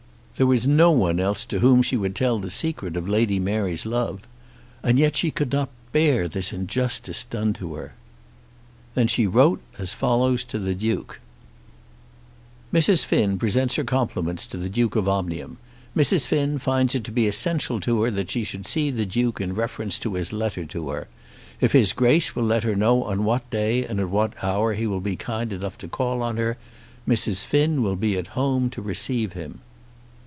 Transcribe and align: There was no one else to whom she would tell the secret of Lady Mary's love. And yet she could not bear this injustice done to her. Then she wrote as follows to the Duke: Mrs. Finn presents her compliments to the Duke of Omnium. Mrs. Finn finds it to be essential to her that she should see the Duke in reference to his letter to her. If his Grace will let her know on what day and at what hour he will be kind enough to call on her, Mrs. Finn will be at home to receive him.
There 0.37 0.47
was 0.47 0.67
no 0.67 0.89
one 0.89 1.19
else 1.19 1.45
to 1.45 1.59
whom 1.59 1.83
she 1.83 1.95
would 1.95 2.15
tell 2.15 2.39
the 2.39 2.49
secret 2.49 2.97
of 2.97 3.07
Lady 3.07 3.39
Mary's 3.39 3.85
love. 3.85 4.21
And 4.81 4.97
yet 4.97 5.15
she 5.15 5.29
could 5.29 5.51
not 5.51 5.69
bear 5.91 6.27
this 6.27 6.51
injustice 6.51 7.23
done 7.23 7.53
to 7.61 7.75
her. 7.75 7.93
Then 8.95 9.05
she 9.05 9.27
wrote 9.27 9.61
as 9.77 9.93
follows 9.93 10.43
to 10.45 10.57
the 10.57 10.73
Duke: 10.73 11.19
Mrs. 12.73 13.05
Finn 13.05 13.37
presents 13.37 13.75
her 13.75 13.83
compliments 13.83 14.47
to 14.47 14.57
the 14.57 14.67
Duke 14.69 14.95
of 14.95 15.07
Omnium. 15.07 15.59
Mrs. 15.95 16.25
Finn 16.25 16.57
finds 16.57 16.95
it 16.95 17.03
to 17.03 17.11
be 17.11 17.27
essential 17.27 17.79
to 17.81 18.01
her 18.01 18.09
that 18.09 18.31
she 18.31 18.43
should 18.43 18.65
see 18.65 18.89
the 18.89 19.05
Duke 19.05 19.39
in 19.39 19.53
reference 19.53 19.99
to 19.99 20.15
his 20.15 20.33
letter 20.33 20.65
to 20.65 20.89
her. 20.89 21.07
If 21.59 21.73
his 21.73 21.93
Grace 21.93 22.35
will 22.35 22.45
let 22.45 22.63
her 22.63 22.75
know 22.75 23.03
on 23.03 23.25
what 23.25 23.47
day 23.51 23.85
and 23.85 23.99
at 23.99 24.09
what 24.09 24.43
hour 24.43 24.73
he 24.73 24.87
will 24.87 25.01
be 25.01 25.15
kind 25.15 25.53
enough 25.53 25.77
to 25.77 25.87
call 25.87 26.23
on 26.23 26.37
her, 26.37 26.57
Mrs. 27.07 27.45
Finn 27.45 27.83
will 27.83 27.97
be 27.97 28.17
at 28.17 28.27
home 28.27 28.71
to 28.71 28.81
receive 28.81 29.33
him. 29.33 29.59